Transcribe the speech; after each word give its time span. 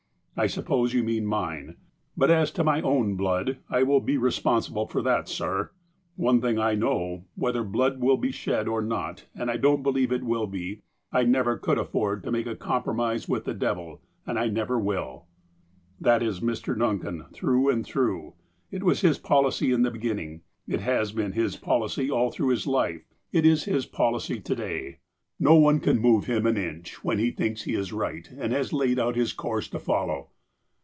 I 0.37 0.47
suppose 0.47 0.91
you 0.93 1.03
mean 1.03 1.27
mine. 1.27 1.75
But, 2.17 2.31
as 2.31 2.49
to 2.51 2.63
my 2.63 2.81
own 2.81 3.15
blood, 3.15 3.57
I 3.69 3.83
will 3.83 3.99
be 3.99 4.17
re 4.17 4.31
sponsible 4.31 4.87
for 4.89 5.03
that, 5.03 5.27
sir. 5.27 5.69
One 6.15 6.41
thing 6.41 6.57
I 6.57 6.73
know— 6.73 7.25
whether 7.35 7.63
blood 7.63 7.99
will 7.99 8.17
be 8.17 8.31
shed 8.31 8.67
or 8.67 8.81
not, 8.81 9.25
and 9.35 9.51
I 9.51 9.57
don't 9.57 9.83
believe 9.83 10.11
it 10.11 10.23
will 10.23 10.47
be, 10.47 10.81
I 11.11 11.25
never 11.25 11.57
could 11.59 11.77
afford 11.77 12.23
to 12.23 12.31
make 12.31 12.47
a 12.47 12.55
compromise 12.55 13.27
with 13.29 13.43
the 13.45 13.53
devil, 13.53 14.01
and 14.25 14.39
I 14.39 14.47
never 14.47 14.79
will." 14.79 15.25
That 15.99 16.23
is 16.23 16.39
Mr. 16.39 16.79
Duncan, 16.79 17.25
through 17.33 17.69
and 17.69 17.85
through. 17.85 18.33
It 18.71 18.81
was 18.81 19.01
his 19.01 19.19
policy 19.19 19.71
in 19.71 19.83
the 19.83 19.91
beginning. 19.91 20.41
It 20.67 20.79
has 20.79 21.11
been 21.11 21.33
his 21.33 21.55
policy 21.55 22.09
all 22.09 22.31
through 22.31 22.47
his 22.49 22.65
life. 22.65 23.03
It 23.31 23.45
is 23.45 23.65
his 23.65 23.85
policy 23.85 24.39
to 24.39 24.55
day. 24.55 24.99
No 25.43 25.55
one 25.55 25.79
can 25.79 25.97
move 25.97 26.25
him 26.27 26.43
132 26.43 26.43
THE 26.45 26.51
APOSTLE 26.51 26.51
OF 26.51 26.53
ALASKA 26.53 26.61
an 26.61 26.77
inch, 26.77 27.03
when 27.03 27.17
lie 27.17 27.31
thinks 27.35 27.63
he 27.63 27.73
is 27.73 27.91
right, 27.93 28.31
and 28.37 28.53
has 28.53 28.71
laid 28.71 28.99
out 28.99 29.15
his 29.15 29.33
course 29.33 29.67
to 29.69 29.79
follow. 29.79 30.29